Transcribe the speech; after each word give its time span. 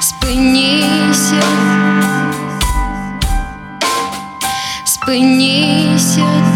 спыніся, 0.00 1.42
спыніся, 4.84 6.26